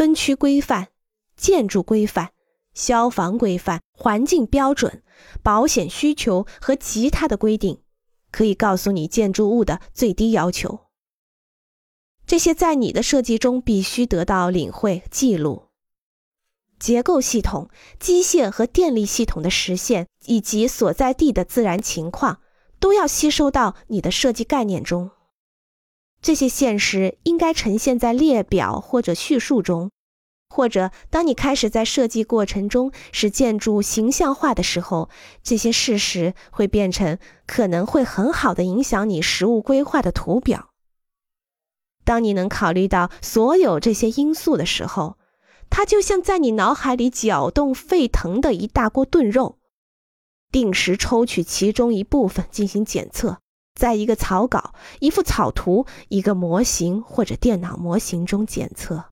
[0.00, 0.88] 分区规范、
[1.36, 2.30] 建筑规范、
[2.72, 5.02] 消防规范、环境标准、
[5.42, 7.82] 保险需求和其他的规定，
[8.32, 10.86] 可以告诉你建筑物的最低要求。
[12.26, 15.64] 这些在你的设计中必须得到领会记录。
[16.78, 22.40] 结构系统、机械和电力系统的实现以及所在地的自然情况，
[22.78, 25.10] 都要吸收到你的设计概念中。
[26.22, 29.90] 这些现实应该呈现在列表或者叙述中，
[30.48, 35.08] 或者当你开始在设计过程中使建筑形象化的时候，
[35.42, 40.70] 这些事实会变成可能会很好的影响你实物规划的图表。
[42.04, 45.16] 当你能考虑到所有这些因素的时候，
[45.70, 49.58] 它就像在你脑海里搅动沸腾的一大锅炖肉，
[50.50, 53.38] 定时抽取其中一部分进行检测，
[53.74, 59.06] 在一个草稿、一幅草图、一个模型或者电脑模型中检测。